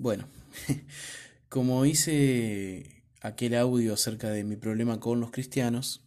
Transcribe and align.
Bueno, 0.00 0.26
como 1.50 1.84
hice 1.84 3.04
aquel 3.20 3.54
audio 3.54 3.92
acerca 3.92 4.30
de 4.30 4.44
mi 4.44 4.56
problema 4.56 4.98
con 4.98 5.20
los 5.20 5.30
cristianos, 5.30 6.02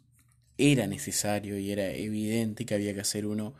era 0.58 0.88
necesario 0.88 1.60
y 1.60 1.71
era 1.71 1.92
evidente 1.92 2.66
que 2.66 2.74
había 2.74 2.96
que 2.96 3.02
hacer 3.02 3.28
uno 3.28 3.54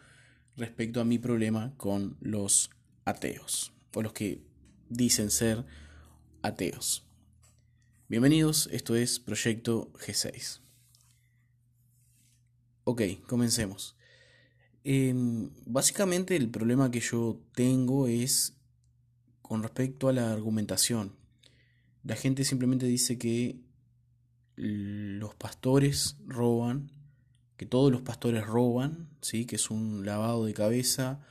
respecto 0.58 1.00
a 1.02 1.06
mi 1.06 1.20
problema 1.20 1.76
con 1.78 2.18
los 2.20 2.72
ateos, 3.06 3.74
o 3.94 4.02
los 4.02 4.14
que 4.14 4.42
dicen 4.90 5.30
ser 5.30 5.66
ateos. 6.42 7.06
Bienvenidos, 8.10 8.68
esto 8.72 8.96
es 8.96 9.20
Proyecto 9.20 9.94
G6. 9.94 10.62
Ok, 12.86 13.04
comencemos. 13.28 13.96
Em, 14.84 15.52
básicamente 15.68 16.36
el 16.36 16.50
problema 16.50 16.90
que 16.90 17.02
yo 17.02 17.40
tengo 17.54 18.08
es 18.08 18.58
con 19.44 19.62
respecto 19.62 20.08
a 20.08 20.14
la 20.14 20.34
argumentación. 20.34 21.12
La 22.04 22.16
gente 22.16 22.44
simplemente 22.44 22.88
dice 22.88 23.20
que 23.20 23.60
los 24.56 25.36
pastores 25.36 26.18
roban, 26.26 26.92
que 27.58 27.66
todos 27.66 27.92
los 27.92 28.02
pastores 28.02 28.46
roban, 28.46 29.10
¿sí? 29.22 29.46
que 29.46 29.58
es 29.58 29.70
un 29.70 30.06
lavado 30.06 30.46
de 30.46 30.54
cabeza. 30.54 31.22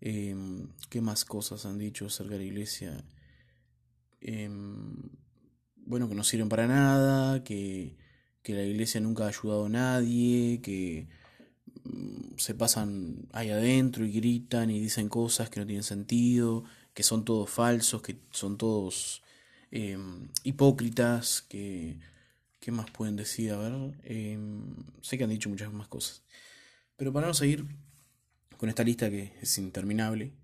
Em, 0.00 0.68
¿Qué 0.88 1.02
más 1.02 1.24
cosas 1.26 1.66
han 1.66 1.78
dicho 1.78 2.06
acerca 2.06 2.32
de 2.32 2.38
la 2.38 2.44
iglesia? 2.44 3.04
Em, 4.20 5.10
bueno, 5.76 6.08
que 6.08 6.14
no 6.14 6.24
sirven 6.24 6.48
para 6.48 6.66
nada, 6.66 7.44
que, 7.44 7.96
que 8.42 8.54
la 8.54 8.62
iglesia 8.62 9.00
nunca 9.00 9.24
ha 9.24 9.28
ayudado 9.28 9.66
a 9.66 9.68
nadie, 9.68 10.60
que 10.62 11.08
mm, 11.84 12.36
se 12.36 12.54
pasan 12.54 13.28
ahí 13.32 13.50
adentro 13.50 14.04
y 14.04 14.12
gritan 14.12 14.70
y 14.70 14.80
dicen 14.80 15.08
cosas 15.08 15.50
que 15.50 15.60
no 15.60 15.66
tienen 15.66 15.82
sentido, 15.84 16.64
que 17.00 17.04
son 17.04 17.24
todos 17.24 17.48
falsos, 17.48 18.02
que 18.02 18.18
son 18.30 18.58
todos 18.58 19.22
em, 19.70 20.28
hipócritas, 20.44 21.40
que... 21.40 21.98
¿Qué 22.60 22.72
más 22.72 22.90
pueden 22.90 23.16
decir? 23.16 23.52
A 23.52 23.56
ver, 23.56 23.72
em, 24.02 24.74
sé 25.00 25.16
que 25.16 25.24
han 25.24 25.30
dicho 25.30 25.48
muchas 25.48 25.72
más 25.72 25.88
cosas. 25.88 26.22
Pero 26.98 27.10
para 27.10 27.26
no 27.26 27.32
seguir 27.32 27.64
con 28.58 28.68
esta 28.68 28.84
lista 28.84 29.08
que 29.08 29.32
es 29.40 29.56
interminable, 29.56 30.34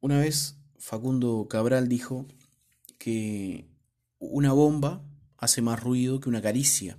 una 0.00 0.18
vez 0.18 0.56
Facundo 0.78 1.46
Cabral 1.46 1.90
dijo 1.90 2.26
que 2.96 3.68
una 4.18 4.54
bomba 4.54 5.04
hace 5.36 5.60
más 5.60 5.78
ruido 5.78 6.20
que 6.20 6.30
una 6.30 6.40
caricia. 6.40 6.96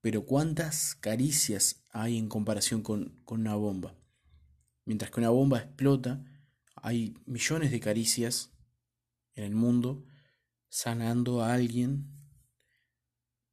Pero 0.00 0.26
¿cuántas 0.26 0.96
caricias 0.96 1.84
hay 1.90 2.18
en 2.18 2.28
comparación 2.28 2.82
con, 2.82 3.20
con 3.24 3.42
una 3.42 3.54
bomba? 3.54 3.94
Mientras 4.84 5.12
que 5.12 5.20
una 5.20 5.30
bomba 5.30 5.58
explota, 5.60 6.24
hay 6.82 7.14
millones 7.26 7.70
de 7.70 7.80
caricias 7.80 8.50
en 9.34 9.44
el 9.44 9.54
mundo 9.54 10.04
sanando 10.68 11.42
a 11.42 11.54
alguien 11.54 12.06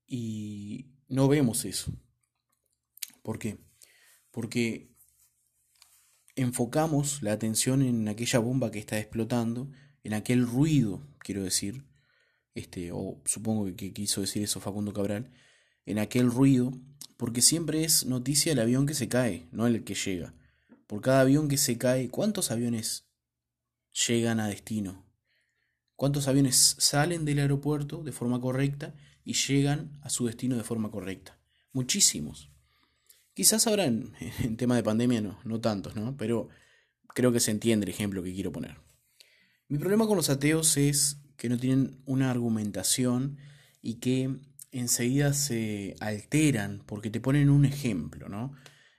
y 0.08 0.88
no 1.08 1.28
vemos 1.28 1.66
eso. 1.66 1.92
¿Por 3.22 3.40
qué? 3.40 3.58
Porque 4.32 4.96
enfocamos 6.36 7.22
la 7.22 7.32
atención 7.34 7.82
en 7.82 8.08
aquella 8.08 8.40
bomba 8.40 8.72
que 8.72 8.80
está 8.80 9.00
explotando, 9.00 9.72
en 10.04 10.14
aquel 10.14 10.46
ruido, 10.46 11.02
quiero 11.20 11.44
decir, 11.44 11.86
este, 12.54 12.92
o 12.92 13.22
supongo 13.26 13.74
que 13.76 13.94
quiso 13.94 14.22
decir 14.22 14.44
eso 14.44 14.60
Facundo 14.60 14.94
Cabral, 14.94 15.32
en 15.86 16.00
aquel 16.00 16.30
ruido, 16.30 16.74
porque 17.18 17.42
siempre 17.42 17.84
es 17.84 18.06
noticia 18.06 18.52
el 18.52 18.60
avión 18.60 18.86
que 18.86 18.94
se 18.94 19.08
cae, 19.08 19.48
no 19.52 19.68
el 19.68 19.84
que 19.84 19.96
llega. 19.96 20.34
Por 20.88 21.02
cada 21.02 21.22
avión 21.22 21.48
que 21.48 21.58
se 21.58 21.78
cae, 21.78 22.10
¿cuántos 22.10 22.52
aviones 22.52 23.08
llegan 24.08 24.40
a 24.40 24.48
destino? 24.48 25.06
¿Cuántos 25.96 26.28
aviones 26.28 26.76
salen 26.78 27.24
del 27.26 27.40
aeropuerto 27.40 28.04
de 28.04 28.12
forma 28.12 28.42
correcta 28.42 28.94
y 29.24 29.34
llegan 29.34 29.98
a 30.02 30.10
su 30.10 30.26
destino 30.26 30.58
de 30.58 30.64
forma 30.64 30.92
correcta? 30.92 31.40
Muchísimos. 31.72 32.50
Quizás 33.34 33.68
ahora 33.68 33.86
en, 33.86 34.58
tema 34.58 34.76
de 34.76 34.84
pandemia 34.84 35.22
no, 35.22 35.40
no 35.44 35.62
tantos, 35.62 35.96
¿no? 35.96 36.18
Pero 36.18 36.50
creo 37.14 37.32
que 37.32 37.40
se 37.40 37.52
entiende 37.52 37.86
el 37.86 37.92
ejemplo 37.92 38.24
que 38.24 38.34
quiero 38.34 38.52
poner. 38.52 38.78
Mi 39.68 39.78
problema 39.78 40.06
con 40.06 40.18
los 40.18 40.30
ateos 40.30 40.78
es 40.78 41.18
que 41.38 41.50
no 41.50 41.58
tienen 41.58 42.02
una 42.06 42.30
argumentación 42.30 43.38
y 43.82 43.96
que 43.96 44.36
enseguida 44.72 45.34
se 45.34 45.96
alteran 46.02 46.84
porque 46.86 47.10
te 47.10 47.22
ponen 47.22 47.50
un 47.50 47.66
ejemplo, 47.66 48.30
¿no? 48.30 48.54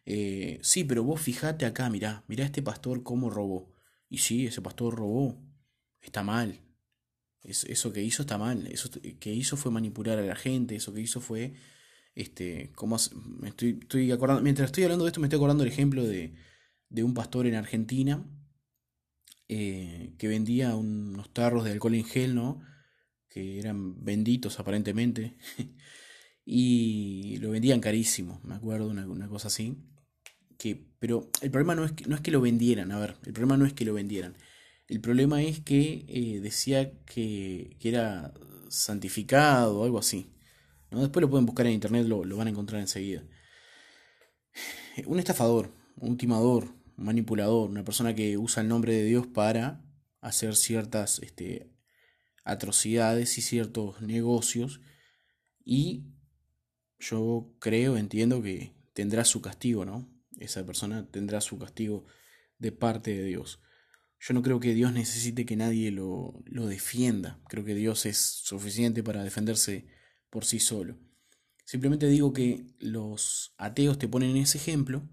Eh, 0.07 0.59
sí, 0.63 0.85
pero 0.85 1.05
vos 1.05 1.21
fijate 1.21 1.67
acá, 1.67 1.91
mirá, 1.91 2.25
mirá 2.29 2.45
este 2.45 2.63
pastor 2.63 3.03
cómo 3.03 3.29
robó. 3.29 3.76
Y 4.09 4.19
sí, 4.19 4.47
ese 4.47 4.63
pastor 4.63 4.95
robó, 4.95 5.43
está 6.01 6.23
mal, 6.23 6.61
eso 7.47 7.93
que 7.93 8.03
hizo 8.03 8.23
está 8.23 8.39
mal. 8.39 8.67
Eso 8.67 8.91
que 9.21 9.33
hizo 9.33 9.57
fue 9.57 9.71
manipular 9.71 10.19
a 10.19 10.23
la 10.23 10.37
gente. 10.37 10.77
Eso 10.77 10.93
que 10.93 11.01
hizo 11.01 11.21
fue. 11.21 11.55
Este, 12.15 12.73
como 12.75 12.97
estoy, 12.97 13.79
estoy 13.81 14.11
acordando, 14.11 14.43
mientras 14.43 14.67
estoy 14.67 14.85
hablando 14.85 15.05
de 15.05 15.11
esto, 15.11 15.21
me 15.21 15.27
estoy 15.27 15.37
acordando 15.37 15.65
el 15.65 15.71
ejemplo 15.71 16.03
de, 16.03 16.35
de 16.89 17.05
un 17.05 17.13
pastor 17.13 17.47
en 17.47 17.55
Argentina 17.55 18.25
eh, 19.49 20.15
que 20.19 20.27
vendía 20.27 20.75
unos 20.77 21.33
tarros 21.35 21.65
de 21.65 21.73
alcohol 21.73 21.95
en 21.95 22.05
gel, 22.05 22.35
¿no? 22.35 22.63
Que 23.29 23.59
eran 23.59 24.03
benditos 24.03 24.59
aparentemente. 24.59 25.37
y 26.45 27.37
lo 27.39 27.51
vendían 27.51 27.81
carísimo, 27.81 28.41
me 28.45 28.55
acuerdo, 28.55 28.89
una 28.89 29.29
cosa 29.29 29.49
así. 29.49 29.77
Que, 30.59 30.87
pero 30.99 31.31
el 31.43 31.51
problema 31.51 31.75
no 31.75 31.85
es, 31.85 31.93
que, 31.93 32.07
no 32.07 32.17
es 32.17 32.23
que 32.23 32.31
lo 32.31 32.41
vendieran, 32.41 32.91
a 32.93 32.99
ver, 32.99 33.17
el 33.27 33.33
problema 33.33 33.57
no 33.57 33.67
es 33.67 33.73
que 33.73 33.85
lo 33.85 33.95
vendieran. 33.95 34.37
El 34.89 35.01
problema 35.01 35.43
es 35.43 35.61
que 35.61 36.05
eh, 36.09 36.41
decía 36.41 36.93
que, 37.05 37.77
era 37.83 38.33
santificado 38.69 39.81
o 39.81 39.85
algo 39.85 39.99
así. 39.99 40.31
¿no? 40.91 41.01
Después 41.01 41.21
lo 41.23 41.31
pueden 41.31 41.47
buscar 41.47 41.67
en 41.67 41.73
internet, 41.73 42.07
lo, 42.07 42.37
van 42.37 42.47
a 42.47 42.51
encontrar 42.51 42.81
enseguida. 42.81 43.25
Un 45.07 45.19
estafador, 45.19 45.73
un 45.97 46.17
timador, 46.17 46.65
un 46.97 47.05
manipulador, 47.05 47.69
una 47.71 47.85
persona 47.85 48.15
que 48.15 48.39
usa 48.39 48.63
el 48.63 48.69
nombre 48.69 48.95
de 48.95 49.05
Dios 49.05 49.27
para 49.27 49.85
hacer 50.21 50.57
ciertas 50.57 51.19
este, 51.19 51.71
atrocidades 52.45 53.39
y 53.39 53.43
ciertos 53.43 54.01
negocios. 54.01 54.81
Y 55.65 56.05
yo 56.99 57.55
creo, 57.59 57.97
entiendo 57.97 58.41
que 58.41 58.73
tendrá 58.95 59.25
su 59.25 59.43
castigo, 59.43 59.85
¿no? 59.85 60.09
Esa 60.39 60.65
persona 60.65 61.09
tendrá 61.11 61.41
su 61.41 61.59
castigo 61.59 62.07
de 62.59 62.73
parte 62.73 63.15
de 63.15 63.25
Dios. 63.25 63.61
Yo 64.19 64.35
no 64.35 64.43
creo 64.43 64.61
que 64.61 64.75
Dios 64.75 64.93
necesite 64.93 65.45
que 65.47 65.57
nadie 65.57 65.91
lo, 65.91 66.43
lo 66.47 66.67
defienda. 66.67 67.41
Creo 67.49 67.65
que 67.65 67.75
Dios 67.75 68.07
es 68.07 68.19
suficiente 68.19 69.03
para 69.03 69.23
defenderse 69.23 69.87
por 70.31 70.45
sí 70.45 70.59
solo. 70.59 70.99
Simplemente 71.65 72.09
digo 72.09 72.33
que 72.33 72.67
los 72.79 73.55
ateos 73.59 73.99
te 73.99 74.09
ponen 74.09 74.37
ese 74.37 74.59
ejemplo 74.59 75.09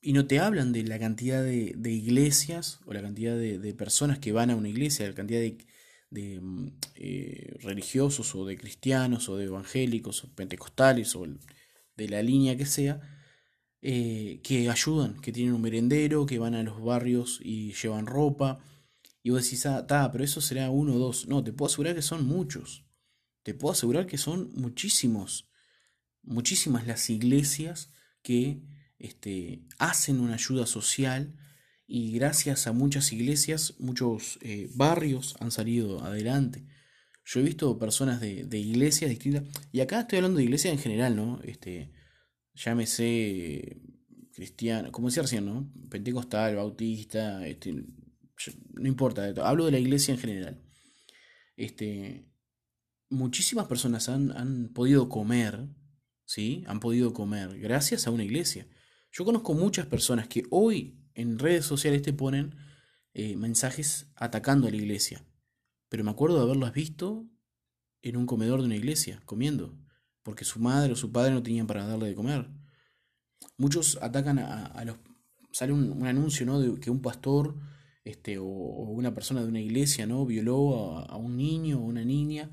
y 0.00 0.12
no 0.12 0.26
te 0.26 0.38
hablan 0.38 0.72
de 0.72 0.82
la 0.84 0.98
cantidad 0.98 1.42
de, 1.42 1.74
de 1.76 1.90
iglesias 1.90 2.80
o 2.86 2.92
la 2.92 3.02
cantidad 3.02 3.36
de, 3.36 3.58
de, 3.58 3.74
personas 3.74 4.18
que 4.18 4.32
van 4.32 4.50
a 4.50 4.56
una 4.56 4.68
iglesia, 4.68 5.08
la 5.08 5.14
cantidad 5.14 5.40
de, 5.40 5.58
de 6.10 6.40
mm, 6.40 6.68
eh, 6.96 7.56
religiosos 7.60 8.34
o 8.34 8.46
de 8.46 8.56
cristianos 8.56 9.28
o 9.28 9.36
de 9.36 9.44
evangélicos 9.44 10.24
o 10.24 10.34
pentecostales 10.34 11.14
o 11.16 11.26
de 11.96 12.08
la 12.08 12.22
línea 12.22 12.56
que 12.56 12.66
sea, 12.66 13.19
eh, 13.82 14.40
que 14.42 14.68
ayudan, 14.68 15.20
que 15.20 15.32
tienen 15.32 15.54
un 15.54 15.62
merendero, 15.62 16.26
que 16.26 16.38
van 16.38 16.54
a 16.54 16.62
los 16.62 16.82
barrios 16.82 17.40
y 17.42 17.72
llevan 17.72 18.06
ropa. 18.06 18.58
Y 19.22 19.30
vos 19.30 19.44
decís, 19.44 19.64
ah, 19.66 19.86
ta, 19.86 20.10
pero 20.12 20.24
eso 20.24 20.40
será 20.40 20.70
uno 20.70 20.94
o 20.94 20.98
dos. 20.98 21.28
No, 21.28 21.42
te 21.42 21.52
puedo 21.52 21.68
asegurar 21.70 21.94
que 21.94 22.02
son 22.02 22.26
muchos. 22.26 22.84
Te 23.42 23.54
puedo 23.54 23.72
asegurar 23.72 24.06
que 24.06 24.18
son 24.18 24.50
muchísimos. 24.54 25.48
Muchísimas 26.22 26.86
las 26.86 27.08
iglesias 27.08 27.90
que 28.22 28.62
este, 28.98 29.62
hacen 29.78 30.20
una 30.20 30.34
ayuda 30.34 30.66
social 30.66 31.34
y 31.86 32.12
gracias 32.12 32.66
a 32.66 32.72
muchas 32.72 33.12
iglesias, 33.12 33.74
muchos 33.78 34.38
eh, 34.42 34.70
barrios 34.74 35.36
han 35.40 35.50
salido 35.50 36.04
adelante. 36.04 36.66
Yo 37.24 37.40
he 37.40 37.42
visto 37.42 37.78
personas 37.78 38.20
de, 38.20 38.44
de, 38.44 38.58
iglesias 38.58 39.10
distintas, 39.10 39.44
y 39.72 39.80
acá 39.80 40.00
estoy 40.00 40.18
hablando 40.18 40.38
de 40.38 40.44
iglesias 40.44 40.72
en 40.72 40.80
general, 40.80 41.16
¿no? 41.16 41.40
Este, 41.42 41.90
llámese 42.64 43.80
cristiano, 44.32 44.92
como 44.92 45.08
decía 45.08 45.22
recién, 45.22 45.46
¿no? 45.46 45.72
Pentecostal, 45.88 46.56
bautista, 46.56 47.46
este, 47.46 47.72
no 47.72 48.88
importa, 48.88 49.32
hablo 49.44 49.66
de 49.66 49.72
la 49.72 49.78
iglesia 49.78 50.14
en 50.14 50.20
general. 50.20 50.62
Este, 51.56 52.26
muchísimas 53.08 53.66
personas 53.66 54.08
han, 54.08 54.30
han 54.36 54.68
podido 54.72 55.08
comer, 55.08 55.68
¿sí? 56.24 56.64
Han 56.66 56.80
podido 56.80 57.12
comer 57.12 57.58
gracias 57.58 58.06
a 58.06 58.10
una 58.10 58.24
iglesia. 58.24 58.66
Yo 59.12 59.24
conozco 59.24 59.54
muchas 59.54 59.86
personas 59.86 60.28
que 60.28 60.44
hoy 60.50 61.00
en 61.14 61.38
redes 61.38 61.64
sociales 61.64 62.02
te 62.02 62.12
ponen 62.12 62.54
eh, 63.12 63.36
mensajes 63.36 64.12
atacando 64.14 64.68
a 64.68 64.70
la 64.70 64.76
iglesia. 64.76 65.24
Pero 65.88 66.04
me 66.04 66.10
acuerdo 66.10 66.36
de 66.36 66.42
haberlas 66.44 66.72
visto 66.72 67.28
en 68.02 68.16
un 68.16 68.26
comedor 68.26 68.60
de 68.60 68.66
una 68.66 68.76
iglesia, 68.76 69.20
comiendo 69.24 69.76
porque 70.22 70.44
su 70.44 70.60
madre 70.60 70.92
o 70.92 70.96
su 70.96 71.12
padre 71.12 71.32
no 71.32 71.42
tenían 71.42 71.66
para 71.66 71.86
darle 71.86 72.08
de 72.08 72.14
comer. 72.14 72.48
Muchos 73.56 73.98
atacan 74.00 74.38
a, 74.38 74.84
los... 74.84 74.96
Sale 75.52 75.72
un, 75.72 76.06
anuncio, 76.06 76.46
¿no? 76.46 76.60
De 76.60 76.78
que 76.78 76.90
un 76.90 77.00
pastor 77.00 77.56
este, 78.04 78.38
o, 78.38 78.44
una 78.44 79.14
persona 79.14 79.42
de 79.42 79.48
una 79.48 79.60
iglesia, 79.60 80.06
¿no? 80.06 80.24
Violó 80.26 80.98
a, 80.98 81.16
un 81.16 81.36
niño 81.36 81.78
o 81.78 81.84
una 81.84 82.04
niña. 82.04 82.50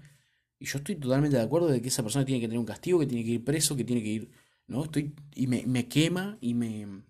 Y 0.60 0.66
yo 0.66 0.80
estoy 0.80 0.96
totalmente 0.96 1.38
de 1.38 1.44
acuerdo 1.44 1.68
de 1.68 1.82
que 1.82 1.90
esa 1.90 2.04
persona 2.04 2.26
tiene 2.26 2.42
que 2.42 2.48
tener 2.48 2.60
un 2.60 2.66
castigo, 2.66 3.00
que 3.00 3.06
tiene 3.06 3.24
que 3.24 3.32
ir 3.32 3.44
preso, 3.44 3.76
que 3.76 3.84
tiene 3.84 4.02
que 4.02 4.10
ir, 4.10 4.32
¿no? 4.68 4.84
Estoy, 4.84 5.14
y 5.36 5.48
me, 5.48 5.66
me 5.68 5.88
quema 5.88 6.38
y 6.42 6.54
me, 6.56 7.04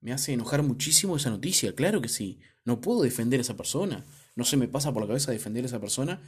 me 0.00 0.12
hace 0.12 0.32
enojar 0.32 0.62
muchísimo 0.62 1.16
esa 1.16 1.30
noticia, 1.30 1.74
claro 1.74 2.00
que 2.00 2.08
sí. 2.08 2.40
No 2.64 2.80
puedo 2.80 3.02
defender 3.02 3.40
a 3.40 3.42
esa 3.42 3.56
persona. 3.56 4.04
No 4.36 4.44
se 4.44 4.56
me 4.56 4.68
pasa 4.68 4.92
por 4.92 5.02
la 5.02 5.08
cabeza 5.08 5.32
defender 5.32 5.64
a 5.64 5.66
esa 5.66 5.80
persona. 5.80 6.20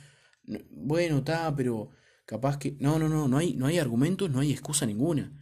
bueno, 0.71 1.19
está, 1.19 1.55
pero 1.55 1.91
capaz 2.25 2.59
que... 2.59 2.77
No, 2.81 2.99
no, 2.99 3.09
no, 3.09 3.29
no 3.29 3.39
hay, 3.39 3.55
no 3.55 3.67
hay 3.67 3.79
argumentos, 3.79 4.31
no 4.31 4.41
hay 4.41 4.53
excusa 4.53 4.87
ninguna. 4.87 5.33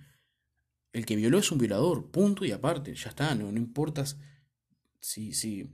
El 0.93 1.07
que 1.07 1.17
violó 1.17 1.39
es 1.39 1.53
un 1.53 1.59
violador, 1.59 2.11
punto 2.11 2.45
y 2.45 2.51
aparte, 2.51 2.95
ya 2.95 3.11
está, 3.11 3.35
no, 3.35 3.53
no 3.53 3.59
importa 3.59 4.05
si, 4.99 5.33
si, 5.33 5.71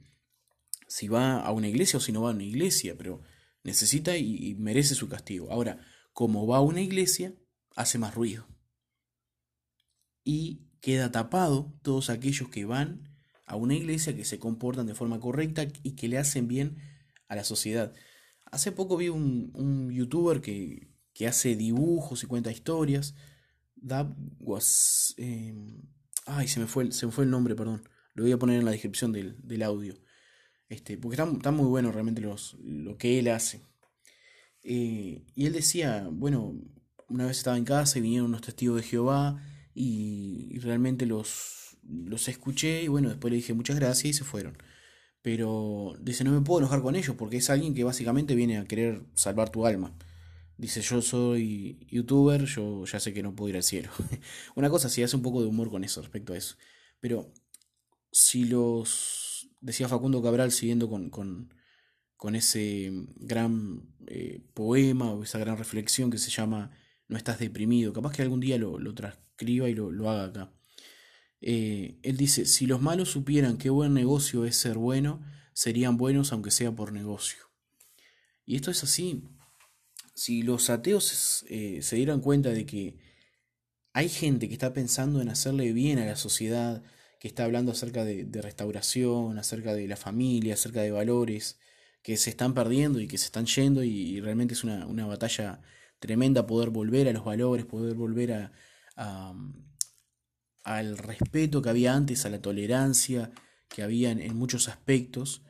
si 0.87 1.08
va 1.08 1.41
a 1.41 1.53
una 1.53 1.69
iglesia 1.69 1.97
o 1.97 2.00
si 2.00 2.12
no 2.12 2.23
va 2.23 2.31
a 2.31 2.35
una 2.35 2.44
iglesia, 2.44 2.97
pero 2.97 3.23
necesita 3.62 4.17
y, 4.17 4.55
merece 4.56 4.94
su 4.94 5.08
castigo. 5.08 5.50
Ahora, 5.50 5.81
como 6.12 6.47
va 6.47 6.58
a 6.58 6.62
una 6.62 6.81
iglesia, 6.81 7.35
hace 7.75 7.99
más 7.99 8.14
ruido. 8.14 8.47
Y 10.23 10.69
queda 10.81 11.11
tapado 11.11 11.75
todos 11.82 12.11
aquellos 12.11 12.49
que 12.49 12.64
van 12.64 13.09
a 13.47 13.56
una 13.56 13.75
iglesia, 13.75 14.14
que 14.14 14.25
se 14.25 14.38
comportan 14.38 14.87
de 14.87 14.94
forma 14.94 15.20
correcta 15.20 15.67
y 15.82 15.93
que 15.93 16.09
le 16.09 16.19
hacen 16.19 16.47
bien 16.47 16.76
a 17.29 17.37
la 17.37 17.44
sociedad. 17.44 17.93
Hace 18.44 18.70
poco 18.73 18.97
vi 18.97 19.09
un, 19.09 19.50
un 19.55 19.91
youtuber 19.91 20.41
que, 20.41 20.96
que, 21.17 21.27
hace 21.27 21.57
dibujos 21.57 22.23
y 22.23 22.27
cuenta 22.27 22.51
historias. 22.51 23.15
That 23.87 24.09
was... 24.41 25.15
Em, 25.17 25.83
ay, 26.27 26.49
se 26.49 26.61
me, 26.61 26.67
fue, 26.67 26.93
se 26.93 27.07
me 27.07 27.13
fue 27.13 27.25
el 27.25 27.31
nombre, 27.31 27.55
perdón. 27.55 27.89
Lo 28.15 28.25
voy 28.25 28.33
a 28.33 28.39
poner 28.39 28.59
en 28.59 28.65
la 28.65 28.71
descripción 28.71 29.13
del, 29.13 29.37
del 29.43 29.63
audio. 29.63 29.95
Este, 30.69 30.99
porque 30.99 31.21
está, 31.21 31.51
muy 31.51 31.67
bueno 31.67 31.93
realmente 31.93 32.21
los, 32.21 32.57
lo 32.61 32.97
que 32.99 33.19
él 33.19 33.29
hace. 33.29 33.63
Eh, 34.63 35.23
y 35.35 35.47
él 35.47 35.53
decía, 35.53 36.09
bueno, 36.11 36.55
una 37.09 37.27
vez 37.27 37.39
estaba 37.39 37.57
en 37.57 37.65
casa 37.65 37.99
y 37.99 38.03
vinieron 38.03 38.29
unos 38.29 38.41
testigos 38.41 38.77
de 38.77 38.83
Jehová 38.83 39.41
y, 39.75 40.59
realmente 40.59 41.07
los, 41.07 41.77
los 41.85 42.29
escuché 42.29 42.83
y 42.83 42.89
bueno, 42.89 43.11
después 43.11 43.31
le 43.31 43.37
dije 43.37 43.55
muchas 43.55 43.77
gracias 43.77 44.05
y 44.07 44.12
se 44.12 44.25
fueron. 44.25 44.59
Pero 45.23 45.95
dice, 46.01 46.25
no 46.25 46.33
me 46.33 46.41
puedo 46.41 46.61
enojar 46.61 46.83
con 46.83 46.97
ellos 46.97 47.17
porque 47.17 47.37
es 47.39 47.51
alguien 47.51 47.75
que 47.75 47.85
básicamente 47.85 48.35
viene 48.35 48.59
a 48.59 48.65
querer 48.65 49.03
salvar 49.15 49.51
tu 49.51 49.67
alma. 49.67 49.97
Dice, 50.58 50.81
yo 50.81 51.03
soy 51.03 51.87
youtuber, 51.91 52.44
yo 52.47 52.85
ya 52.87 52.99
sé 52.99 53.12
que 53.12 53.23
no 53.23 53.35
puedo 53.35 53.50
ir 53.50 53.56
al 53.56 53.62
cielo. 53.62 53.91
Una 54.55 54.70
cosa, 54.70 54.88
sí, 54.88 55.03
hace 55.03 55.17
un 55.17 55.23
poco 55.23 55.43
de 55.43 55.49
humor 55.49 55.70
con 55.70 55.85
eso, 55.85 56.00
respecto 56.00 56.32
a 56.32 56.38
eso. 56.38 56.56
Pero 57.00 57.32
si 58.11 58.47
los 58.47 59.50
decía 59.61 59.88
Facundo 59.88 60.23
Cabral 60.23 60.53
siguiendo 60.53 60.88
con, 60.88 61.11
con, 61.11 61.53
con 62.17 62.35
ese 62.35 62.91
gran 63.17 63.94
eh, 64.06 64.43
poema 64.55 65.12
o 65.12 65.23
esa 65.23 65.38
gran 65.38 65.58
reflexión 65.58 66.11
que 66.11 66.19
se 66.19 66.31
llama 66.31 66.70
No 67.09 67.17
estás 67.19 67.38
deprimido. 67.38 67.93
Capaz 67.93 68.12
que 68.12 68.23
algún 68.23 68.41
día 68.41 68.56
lo, 68.56 68.79
lo 68.79 68.94
transcriba 68.94 69.69
y 69.69 69.75
lo, 69.75 69.91
lo 69.91 70.09
haga 70.11 70.25
acá. 70.25 70.52
Eh, 71.41 71.99
él 72.02 72.17
dice, 72.17 72.47
si 72.47 72.67
los 72.67 72.81
malos 72.81 73.11
supieran 73.11 73.59
qué 73.59 73.69
buen 73.70 73.93
negocio 73.93 74.47
es 74.47 74.56
ser 74.56 74.79
bueno, 74.79 75.23
serían 75.52 75.97
buenos 75.97 76.32
aunque 76.32 76.50
sea 76.50 76.75
por 76.75 76.93
negocio. 76.93 77.38
Y 78.44 78.56
esto 78.56 78.70
es 78.70 78.82
así. 78.82 79.25
Si 80.17 80.43
los 80.43 80.71
ateos 80.71 81.45
eh, 81.49 81.81
se 81.83 81.97
dieran 81.97 82.21
cuenta 82.23 82.49
de 82.49 82.65
que 82.65 82.97
hay 83.93 84.09
gente 84.09 84.49
que 84.49 84.55
está 84.55 84.73
pensando 84.73 85.21
en 85.21 85.29
hacerle 85.29 85.73
bien 85.75 85.99
a 85.99 86.07
la 86.07 86.17
sociedad, 86.17 86.83
que 87.21 87.29
está 87.29 87.45
hablando 87.45 87.73
acerca 87.73 88.05
de, 88.05 88.27
restauración, 88.43 89.39
acerca 89.39 89.75
de 89.75 89.87
la 89.87 89.97
familia, 89.97 90.55
acerca 90.55 90.81
de 90.81 90.91
valores 90.91 91.59
que 92.03 92.17
se 92.17 92.31
están 92.31 92.55
perdiendo 92.55 92.99
y 92.99 93.09
que 93.09 93.19
se 93.19 93.27
están 93.27 93.47
yendo 93.47 93.85
y, 93.85 94.21
realmente 94.21 94.55
es 94.55 94.65
una, 94.65 95.07
batalla 95.07 95.61
tremenda 95.99 96.47
poder 96.47 96.71
volver 96.71 97.09
a 97.09 97.12
los 97.12 97.25
valores, 97.25 97.67
poder 97.67 97.95
volver 97.95 98.33
a, 98.97 99.35
al 100.65 100.99
respeto 100.99 101.61
que 101.62 101.69
había 101.69 101.95
antes, 101.95 102.25
a 102.25 102.31
la 102.31 102.41
tolerancia 102.41 103.33
que 103.69 103.83
había 103.83 104.11
en, 104.12 104.35
muchos 104.35 104.69
aspectos. 104.69 105.43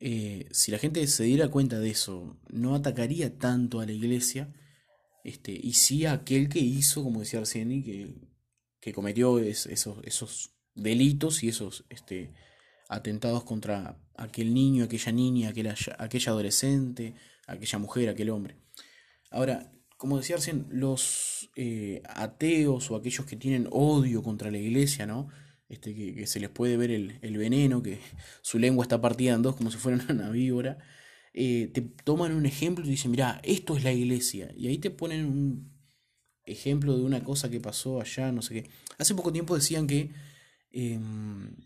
Eh, 0.00 0.46
si 0.52 0.70
la 0.70 0.78
gente 0.78 1.06
se 1.06 1.24
diera 1.24 1.48
cuenta 1.48 1.80
de 1.80 1.90
eso, 1.90 2.38
no 2.48 2.74
atacaría 2.74 3.38
tanto 3.38 3.80
a 3.80 3.86
la 3.86 3.92
iglesia, 3.92 4.52
este, 5.24 5.52
y 5.52 5.72
sí 5.72 6.06
a 6.06 6.12
aquel 6.12 6.48
que 6.48 6.60
hizo, 6.60 7.02
como 7.02 7.20
decía 7.20 7.40
Arseni, 7.40 7.82
que, 7.82 8.14
que 8.80 8.92
cometió 8.92 9.38
esos, 9.38 9.98
esos 10.04 10.50
delitos 10.74 11.42
y 11.42 11.48
esos 11.48 11.84
este, 11.88 12.32
atentados 12.88 13.44
contra 13.44 14.00
aquel 14.16 14.54
niño, 14.54 14.84
aquella 14.84 15.12
niña, 15.12 15.50
aquella, 15.50 16.32
adolescente, 16.32 17.14
aquella 17.46 17.78
mujer, 17.78 18.08
aquel 18.08 18.30
hombre. 18.30 18.56
Ahora, 19.30 19.72
como 19.96 20.18
decía 20.18 20.36
recién, 20.36 20.66
los 20.70 21.50
eh, 21.56 22.02
ateos 22.08 22.90
o 22.90 22.96
aquellos 22.96 23.26
que 23.26 23.36
tienen 23.36 23.68
odio 23.70 24.22
contra 24.22 24.50
la 24.50 24.58
iglesia, 24.58 25.06
¿no? 25.06 25.28
Este, 25.68 25.94
que, 25.94 26.26
se 26.26 26.40
les 26.40 26.48
puede 26.48 26.76
ver 26.76 26.90
el, 26.90 27.36
veneno, 27.36 27.82
que 27.82 28.00
su 28.40 28.58
lengua 28.58 28.84
está 28.84 29.00
partida 29.00 29.34
en 29.34 29.42
dos 29.42 29.56
como 29.56 29.70
si 29.70 29.76
fuera 29.76 30.02
una 30.08 30.30
víbora, 30.30 30.78
eh, 31.34 31.70
te 31.72 31.82
toman 31.82 32.32
un 32.32 32.46
ejemplo 32.46 32.84
y 32.84 32.88
dicen, 32.88 33.10
mira, 33.10 33.40
esto 33.44 33.76
es 33.76 33.84
la 33.84 33.92
iglesia. 33.92 34.50
Y 34.56 34.68
ahí 34.68 34.78
te 34.78 34.90
ponen 34.90 35.26
un 35.26 35.72
ejemplo 36.44 36.96
de 36.96 37.04
una 37.04 37.22
cosa 37.22 37.50
que 37.50 37.60
pasó 37.60 38.00
allá, 38.00 38.32
no 38.32 38.42
sé 38.42 38.54
qué. 38.54 38.70
Hace 38.98 39.14
poco 39.14 39.32
tiempo 39.32 39.54
decían 39.54 39.86
que 39.86 40.10
Em, 40.70 41.56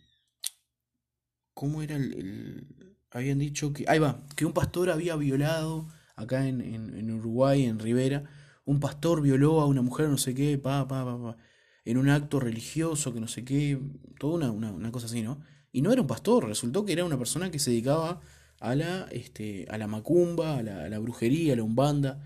¿Cómo 1.55 1.83
era 1.83 1.97
el, 1.97 2.67
Habían 3.11 3.39
dicho 3.39 3.73
que... 3.73 3.85
Ahí 3.89 3.99
va, 3.99 4.27
que 4.37 4.47
un 4.47 4.53
pastor 4.53 4.91
había 4.91 5.17
violado 5.17 5.89
acá 6.17 6.47
en, 6.49 6.61
en, 6.63 7.11
Uruguay, 7.11 7.65
en 7.65 7.79
Rivera. 7.79 8.25
Un 8.65 8.81
pastor 8.81 9.21
violó 9.23 9.61
a 9.61 9.67
una 9.67 9.83
mujer, 9.83 10.09
no 10.09 10.19
sé 10.19 10.35
qué, 10.35 10.57
pa, 10.59 10.89
pa, 10.89 11.05
pa, 11.05 11.21
pa, 11.21 11.37
en 11.85 11.99
un 11.99 12.09
acto 12.09 12.41
religioso, 12.41 13.13
que 13.13 13.21
no 13.21 13.29
sé 13.29 13.45
qué, 13.45 13.79
toda 14.19 14.51
una, 14.51 14.71
una, 14.71 14.93
cosa 14.93 15.07
así, 15.07 15.23
¿no? 15.23 15.43
Y 15.73 15.83
no 15.83 15.93
era 15.93 16.01
un 16.01 16.07
pastor, 16.07 16.47
resultó 16.47 16.85
que 16.85 16.93
era 16.93 17.05
una 17.05 17.19
persona 17.19 17.51
que 17.51 17.59
se 17.59 17.71
dedicaba 17.71 18.21
a 18.61 18.75
la, 18.75 19.09
este, 19.11 19.67
a 19.71 19.79
la 19.79 19.89
macumba, 19.89 20.59
a 20.59 20.63
la, 20.63 20.99
brujería, 20.99 21.55
a 21.55 21.57
la 21.57 21.65
umbanda. 21.65 22.23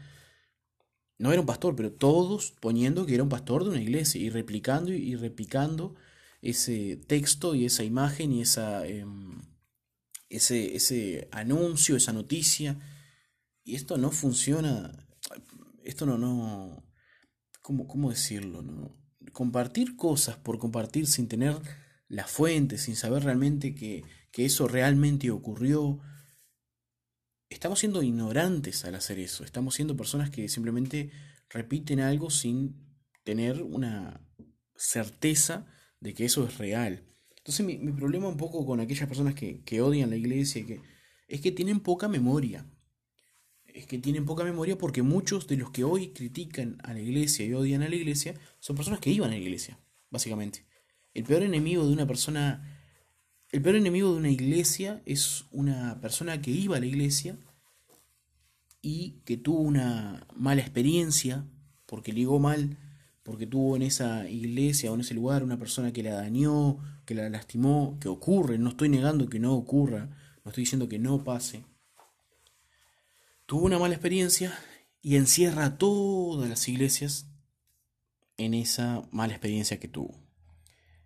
No 1.19 1.32
era 1.32 1.41
un 1.41 1.47
pastor, 1.47 1.75
pero 1.75 1.93
todos 1.93 2.53
poniendo 2.61 3.06
que 3.06 3.14
era 3.14 3.23
un 3.23 3.31
pastor 3.31 3.64
de 3.64 3.70
una 3.70 3.81
iglesia 3.81 4.20
y 4.20 4.29
replicando 4.29 4.93
y 4.93 5.14
replicando 5.17 5.94
ese 6.43 6.97
texto 6.97 7.55
y 7.55 7.64
esa 7.64 7.85
imagen 7.85 8.32
y 8.32 8.43
esa, 8.43 8.87
em, 8.87 9.41
ese, 10.29 10.76
ese 10.76 11.29
anuncio, 11.32 11.96
esa 11.96 12.13
noticia. 12.13 12.79
Y 13.65 13.77
esto 13.77 13.96
no 13.96 14.10
funciona, 14.10 14.93
esto 15.84 16.05
no, 16.05 16.19
no, 16.19 16.84
¿cómo, 17.63 17.89
cómo 17.89 18.10
decirlo? 18.10 18.60
No? 18.63 19.06
Compartir 19.33 19.97
cosas 19.97 20.37
por 20.37 20.59
compartir 20.59 21.06
sin 21.06 21.29
tener 21.29 21.56
la 22.09 22.27
fuente, 22.27 22.79
sin 22.79 22.97
saber 22.97 23.25
realmente 23.25 23.75
que, 23.75 24.05
que 24.31 24.45
eso 24.45 24.69
realmente 24.69 25.31
ocurrió, 25.31 26.01
estamos 27.49 27.81
siendo 27.81 28.03
ignorantes 28.03 28.85
al 28.85 28.95
hacer 28.95 29.19
eso, 29.19 29.45
estamos 29.45 29.75
siendo 29.75 29.97
personas 29.97 30.31
que 30.31 30.49
simplemente 30.49 31.11
repiten 31.49 32.01
algo 32.01 32.31
sin 32.31 32.87
tener 33.25 33.63
una 33.63 34.21
certeza 34.77 35.67
de 36.01 36.15
que 36.15 36.25
eso 36.25 36.47
es 36.47 36.59
real. 36.59 37.05
Entonces 37.39 37.65
mi, 37.65 37.77
problema 37.93 38.29
un 38.29 38.37
poco 38.37 38.67
con 38.67 38.81
aquellas 38.81 39.09
personas 39.09 39.35
que, 39.35 39.63
que 39.63 39.81
odian 39.81 40.11
la 40.11 40.17
iglesia 40.17 40.67
que, 40.67 40.81
es 41.29 41.41
que 41.41 41.53
tienen 41.53 41.81
poca 41.81 42.09
memoria. 42.09 42.67
Es 43.77 43.87
que 43.87 43.99
tienen 43.99 44.25
poca 44.25 44.43
memoria 44.43 44.79
porque 44.79 45.03
muchos 45.03 45.47
de 45.47 45.59
los 45.59 45.71
que 45.71 45.85
hoy 45.85 46.09
critican 46.09 46.79
a 46.83 46.95
la 46.95 47.01
iglesia 47.01 47.45
y 47.45 47.53
odian 47.53 47.83
a 47.83 47.89
la 47.89 47.95
iglesia 47.95 48.35
son 48.59 48.75
personas 48.75 49.01
que 49.01 49.11
iban 49.11 49.31
a 49.31 49.35
la 49.35 49.39
iglesia, 49.39 49.79
básicamente. 50.11 50.65
El 51.13 51.25
peor 51.25 51.43
enemigo 51.43 51.87
de 51.87 51.93
una 51.93 52.06
persona, 52.06 52.81
el 53.51 53.61
peor 53.61 53.77
enemigo 53.77 54.13
de 54.13 54.17
una 54.17 54.31
iglesia 54.31 55.03
es 55.05 55.45
una 55.51 56.01
persona 56.01 56.41
que 56.41 56.51
iba 56.51 56.79
a 56.79 56.81
la 56.81 56.87
iglesia 56.87 57.37
y 58.81 59.21
que 59.27 59.37
tuvo 59.37 59.61
una 59.61 60.27
mala 60.35 60.63
experiencia 60.63 61.45
porque 61.85 62.13
ligó 62.13 62.39
mal 62.39 62.79
porque 63.27 63.47
tuvo 63.47 63.75
en 63.75 63.83
esa 63.83 64.29
iglesia 64.31 64.91
o 64.91 64.95
en 64.95 65.01
ese 65.01 65.13
lugar 65.13 65.43
una 65.43 65.59
persona 65.59 65.93
que 65.93 66.05
la 66.05 66.15
dañó, 66.15 66.79
que 67.05 67.17
la 67.17 67.29
lastimó, 67.29 67.99
que 68.01 68.09
ocurre, 68.09 68.56
no 68.56 68.71
estoy 68.71 68.89
negando 68.89 69.29
que 69.29 69.41
no 69.41 69.53
ocurra, 69.55 70.06
no 70.45 70.51
estoy 70.51 70.63
diciendo 70.63 70.89
que 70.89 71.01
no 71.01 71.25
pase. 71.25 71.65
Tuvo 73.46 73.65
una 73.65 73.79
mala 73.79 73.94
experiencia 73.94 74.58
y 75.00 75.17
encierra 75.17 75.79
todas 75.79 76.48
las 76.48 76.69
iglesias 76.69 77.29
en 78.36 78.55
esa 78.55 79.03
mala 79.10 79.32
experiencia 79.32 79.81
que 79.81 79.88
tuvo. 79.88 80.20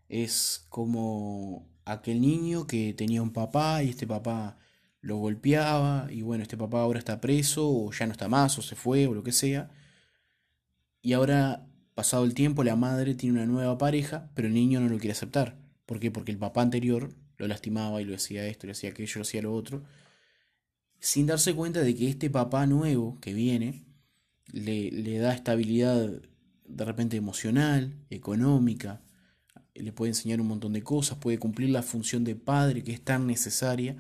Es 0.09 0.67
como 0.69 1.69
aquel 1.85 2.21
niño 2.21 2.67
que 2.67 2.95
tenía 2.95 3.23
un 3.23 3.33
papá 3.33 3.83
y 3.83 3.91
este 3.91 4.07
papá 4.07 4.59
lo 5.01 5.17
golpeaba 5.17 6.09
y 6.11 6.23
bueno, 6.23 6.43
este 6.43 6.57
papá 6.57 6.81
ahora 6.81 6.99
está 6.99 7.21
preso 7.21 7.71
o 7.71 7.93
ya 7.93 8.07
no 8.07 8.13
está 8.13 8.29
más 8.29 8.59
o 8.59 8.63
se 8.63 8.75
fue 8.75 9.07
o 9.07 9.15
lo 9.15 9.23
que 9.23 9.33
sea. 9.33 9.71
Y 11.03 11.13
ahora 11.13 11.71
Pasado 12.01 12.25
el 12.25 12.33
tiempo, 12.33 12.65
la 12.65 12.77
madre 12.77 13.15
tiene 13.15 13.37
una 13.37 13.45
nueva 13.45 13.77
pareja, 13.77 14.31
pero 14.35 14.49
el 14.49 14.55
niño 14.55 14.81
no 14.81 14.89
lo 14.89 14.99
quiere 14.99 15.13
aceptar. 15.13 15.59
¿Por 15.85 16.01
qué? 16.01 16.11
Porque 16.11 16.33
el 16.33 16.39
papá 16.39 16.63
anterior 16.63 17.13
lo 17.37 17.47
lastimaba 17.47 18.01
y 18.01 18.07
lo 18.07 18.15
hacía 18.15 18.47
esto, 18.47 18.67
lo 18.67 18.73
hacía 18.73 18.89
aquello, 18.89 19.13
lo 19.17 19.21
hacía 19.21 19.43
lo 19.43 19.53
otro, 19.53 19.83
sin 21.01 21.27
darse 21.27 21.55
cuenta 21.55 21.81
de 21.81 21.95
que 21.95 22.09
este 22.09 22.31
papá 22.31 22.67
nuevo 22.67 23.19
que 23.21 23.35
viene 23.35 23.85
le, 24.53 24.91
le 24.91 25.19
da 25.19 25.35
estabilidad 25.35 26.21
de 26.67 26.85
repente 26.85 27.17
emocional, 27.17 27.97
económica, 28.11 29.03
le 29.75 29.93
puede 29.93 30.11
enseñar 30.11 30.41
un 30.41 30.49
montón 30.49 30.73
de 30.73 30.83
cosas, 30.83 31.19
puede 31.19 31.39
cumplir 31.39 31.71
la 31.71 31.83
función 31.83 32.25
de 32.25 32.37
padre 32.37 32.85
que 32.85 32.93
es 32.93 33.03
tan 33.03 33.27
necesaria, 33.27 33.97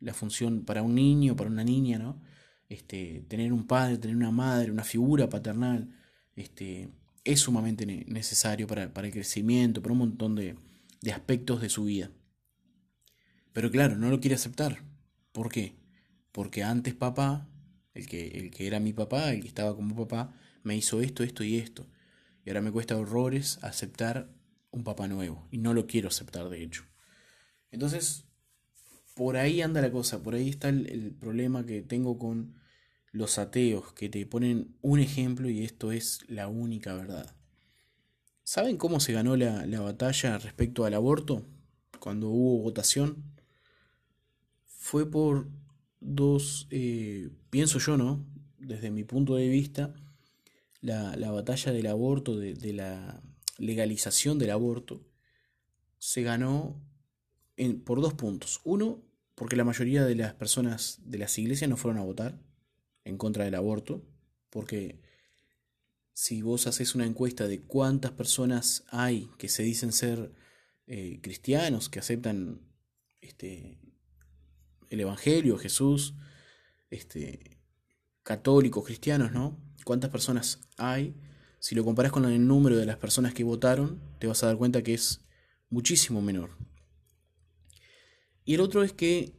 la 0.00 0.14
función 0.14 0.64
para 0.64 0.82
un 0.82 0.94
niño, 0.94 1.36
para 1.36 1.50
una 1.50 1.64
niña, 1.64 1.98
¿no? 1.98 2.20
Este, 2.68 3.24
tener 3.28 3.52
un 3.52 3.66
padre, 3.66 3.98
tener 3.98 4.16
una 4.16 4.30
madre, 4.30 4.70
una 4.70 4.84
figura 4.84 5.28
paternal, 5.28 5.90
este, 6.36 6.88
es 7.24 7.40
sumamente 7.40 7.84
necesario 7.86 8.66
para, 8.66 8.92
para, 8.92 9.08
el 9.08 9.12
crecimiento, 9.12 9.82
para 9.82 9.92
un 9.92 9.98
montón 9.98 10.36
de, 10.36 10.56
de 11.02 11.12
aspectos 11.12 11.60
de 11.60 11.68
su 11.68 11.84
vida. 11.84 12.10
Pero 13.52 13.70
claro, 13.70 13.96
no 13.96 14.08
lo 14.08 14.20
quiere 14.20 14.36
aceptar. 14.36 14.84
¿Por 15.32 15.50
qué? 15.50 15.79
Porque 16.32 16.62
antes 16.62 16.94
papá, 16.94 17.48
el 17.94 18.06
que, 18.06 18.28
el 18.28 18.50
que 18.50 18.66
era 18.66 18.80
mi 18.80 18.92
papá, 18.92 19.32
el 19.32 19.42
que 19.42 19.48
estaba 19.48 19.74
como 19.74 19.96
papá, 19.96 20.34
me 20.62 20.76
hizo 20.76 21.00
esto, 21.00 21.22
esto 21.22 21.44
y 21.44 21.56
esto. 21.56 21.86
Y 22.44 22.50
ahora 22.50 22.60
me 22.60 22.72
cuesta 22.72 22.96
horrores 22.96 23.58
aceptar 23.62 24.30
un 24.70 24.84
papá 24.84 25.08
nuevo. 25.08 25.46
Y 25.50 25.58
no 25.58 25.74
lo 25.74 25.86
quiero 25.86 26.08
aceptar, 26.08 26.48
de 26.48 26.62
hecho. 26.62 26.84
Entonces, 27.70 28.24
por 29.14 29.36
ahí 29.36 29.60
anda 29.62 29.80
la 29.80 29.90
cosa, 29.90 30.22
por 30.22 30.34
ahí 30.34 30.48
está 30.48 30.68
el, 30.68 31.14
problema 31.20 31.66
que 31.66 31.82
tengo 31.82 32.18
con 32.18 32.54
los 33.12 33.38
ateos, 33.38 33.92
que 33.92 34.08
te 34.08 34.24
ponen 34.26 34.76
un 34.82 35.00
ejemplo 35.00 35.50
y 35.50 35.64
esto 35.64 35.92
es 35.92 36.20
la 36.28 36.48
única 36.48 36.94
verdad. 36.94 37.34
¿Saben 38.44 38.76
cómo 38.76 39.00
se 39.00 39.12
ganó 39.12 39.36
la, 39.36 39.66
la 39.66 39.80
batalla 39.80 40.38
respecto 40.38 40.84
al 40.84 40.94
aborto? 40.94 41.44
Cuando 41.98 42.30
hubo 42.30 42.62
votación. 42.62 43.22
Fue 44.64 45.08
por 45.08 45.48
dos, 46.00 46.66
eh, 46.70 47.30
pienso 47.50 47.78
yo, 47.78 47.96
¿no? 47.96 48.24
Desde 48.58 48.90
mi 48.90 49.04
punto 49.04 49.36
de 49.36 49.48
vista, 49.48 49.94
la, 50.80 51.16
la 51.16 51.30
batalla 51.30 51.72
del 51.72 51.86
aborto, 51.86 52.36
de, 52.36 52.54
de, 52.54 52.72
la 52.72 53.22
legalización 53.58 54.38
del 54.38 54.50
aborto, 54.50 55.06
se 55.98 56.22
ganó 56.22 56.80
en, 57.56 57.80
por 57.80 58.00
dos 58.00 58.14
puntos. 58.14 58.60
Uno, 58.64 59.02
porque 59.34 59.56
la 59.56 59.64
mayoría 59.64 60.04
de 60.04 60.14
las 60.14 60.34
personas 60.34 61.00
de 61.04 61.18
las 61.18 61.38
iglesias 61.38 61.68
no 61.68 61.76
fueron 61.76 62.00
a 62.00 62.04
votar 62.04 62.38
en 63.04 63.16
contra 63.16 63.44
del 63.44 63.54
aborto, 63.54 64.02
porque 64.50 65.00
si 66.12 66.42
vos 66.42 66.66
haces 66.66 66.94
una 66.94 67.06
encuesta 67.06 67.46
de 67.48 67.60
cuántas 67.62 68.12
personas 68.12 68.84
hay 68.90 69.30
que 69.38 69.48
se 69.48 69.62
dicen 69.62 69.92
ser 69.92 70.32
eh, 70.86 71.20
cristianos, 71.22 71.88
que 71.88 71.98
aceptan 71.98 72.60
este, 73.20 73.78
el 74.90 75.00
Evangelio, 75.00 75.56
Jesús, 75.56 76.14
este, 76.90 77.58
católicos, 78.22 78.84
cristianos, 78.84 79.32
¿no? 79.32 79.58
¿Cuántas 79.84 80.10
personas 80.10 80.60
hay? 80.76 81.16
Si 81.60 81.74
lo 81.74 81.84
comparas 81.84 82.12
con 82.12 82.24
el 82.24 82.46
número 82.46 82.76
de 82.76 82.86
las 82.86 82.96
personas 82.96 83.32
que 83.32 83.44
votaron, 83.44 84.00
te 84.18 84.26
vas 84.26 84.42
a 84.42 84.48
dar 84.48 84.56
cuenta 84.56 84.82
que 84.82 84.94
es 84.94 85.24
muchísimo 85.70 86.20
menor. 86.20 86.50
Y 88.44 88.54
el 88.54 88.60
otro 88.60 88.82
es 88.82 88.92
que 88.92 89.32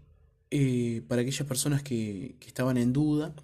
eh, 0.50 1.03
para 1.08 1.22
aquellas 1.22 1.48
personas 1.48 1.84
que, 1.84 2.38
que, 2.39 2.48
estaban 2.48 2.77
en 2.77 2.93
duda, 2.93 3.36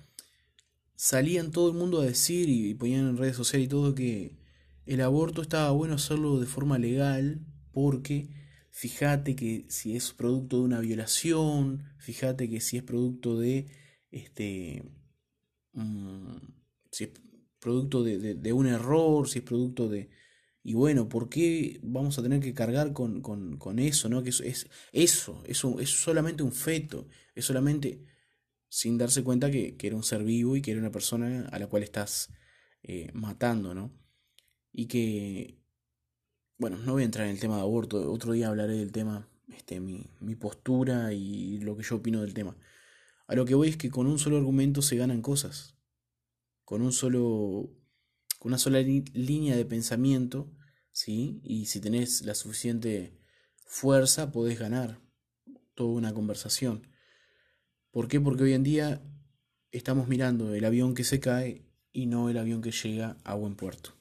salían 0.96 1.52
todo 1.52 1.70
el 1.70 1.78
mundo 1.78 2.02
a 2.02 2.06
decir 2.06 2.50
y, 2.50 2.70
y 2.70 2.74
ponían 2.74 3.08
en 3.08 3.18
redes 3.18 3.36
sociales 3.36 3.66
y 3.66 3.70
todo 3.70 3.96
que 3.96 4.38
el 4.86 5.02
aborto 5.02 5.42
estaba 5.42 5.72
bueno 5.72 5.96
hacerlo 5.96 6.40
de 6.40 6.46
forma 6.46 6.78
legal 6.78 7.42
porque 7.72 8.30
fíjate 8.78 9.36
que 9.36 9.66
si 9.70 9.96
es 9.96 10.14
producto 10.14 10.58
de 10.58 10.64
una 10.64 10.80
violación, 10.80 11.84
fíjate 11.98 12.48
que 12.48 12.62
si 12.62 12.78
es 12.78 12.84
producto 12.84 13.40
de 13.40 13.66
este 14.12 14.84
mm, 15.74 16.38
si 16.92 17.06
es 17.06 17.10
producto 17.60 18.04
de, 18.04 18.54
un 18.54 18.68
error, 18.68 19.28
si 19.28 19.40
es 19.40 19.46
producto 19.46 19.90
de 19.90 20.12
y 20.64 20.74
bueno, 20.76 21.10
¿por 21.10 21.28
qué 21.28 21.80
vamos 21.82 22.20
a 22.20 22.22
tener 22.22 22.40
que 22.40 22.54
cargar 22.54 22.94
con, 22.94 23.22
con, 23.22 23.80
eso? 23.80 24.10
¿no? 24.10 24.22
Que 24.22 24.30
es, 24.30 24.42
es 24.42 24.68
eso, 24.92 25.42
eso 25.48 25.80
es 25.80 25.90
solamente 25.90 26.44
un 26.44 26.52
feto, 26.52 27.08
es 27.34 27.46
solamente 27.46 28.04
sin 28.70 28.98
darse 29.00 29.24
cuenta 29.24 29.50
que, 29.50 29.76
era 29.82 29.96
un 29.96 30.04
ser 30.04 30.24
vivo 30.24 30.56
y 30.56 30.62
que 30.62 30.72
era 30.72 30.80
una 30.80 30.92
persona 30.92 31.48
a 31.52 31.58
la 31.58 31.66
cual 31.68 31.82
estás 31.82 32.30
eh, 32.84 33.10
matando, 33.14 33.74
¿no? 33.74 33.92
Y 34.72 34.86
que 34.86 35.58
bueno, 36.58 36.78
no 36.78 36.94
voy 36.94 37.04
a 37.04 37.06
entrar 37.06 37.26
en 37.28 37.34
el 37.34 37.40
tema 37.40 37.56
de 37.58 37.62
aborto, 37.62 38.12
otro 38.12 38.34
día 38.34 38.48
hablaré 38.48 38.78
del 38.78 38.92
tema, 38.92 39.28
este, 39.50 39.80
mi, 39.80 40.06
mi 40.20 40.36
postura 40.36 41.14
y 41.14 41.60
lo 41.60 41.78
que 41.78 41.84
yo 41.84 41.98
opino 41.98 42.22
del 42.22 42.34
tema. 42.34 42.56
A 43.28 43.36
lo 43.36 43.46
que 43.46 43.56
voy 43.56 43.70
es 43.70 43.78
que 43.78 43.92
con 43.92 44.08
un 44.08 44.20
solo 44.20 44.38
argumento 44.38 44.82
se 44.82 44.96
ganan 44.96 45.22
cosas. 45.22 45.76
Con 46.64 46.82
un 46.82 46.94
solo. 46.94 47.70
con 48.40 48.52
una 48.52 48.58
sola 48.58 48.80
línea 48.80 49.56
de 49.56 49.66
pensamiento, 49.66 50.52
¿sí? 50.92 51.42
Y 51.44 51.66
si 51.66 51.82
tenés 51.82 52.22
la 52.24 52.36
suficiente 52.36 53.18
fuerza, 53.66 54.32
podés 54.32 54.58
ganar 54.60 55.02
toda 55.76 55.90
una 55.90 56.14
conversación. 56.14 56.88
¿Por 57.92 58.08
qué? 58.08 58.22
Porque 58.22 58.44
hoy 58.44 58.54
en 58.54 58.64
día 58.64 59.02
estamos 59.72 60.08
mirando 60.08 60.54
el 60.54 60.66
avión 60.66 60.96
que 60.96 61.04
se 61.04 61.20
cae 61.20 61.66
y 61.92 62.06
no 62.06 62.30
el 62.30 62.38
avión 62.38 62.62
que 62.62 62.72
llega 62.72 63.18
a 63.24 63.36
buen 63.36 63.56
puerto. 63.56 63.97